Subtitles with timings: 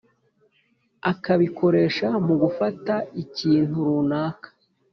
[1.11, 4.47] ikabikoresha mu gufata ikintu runaka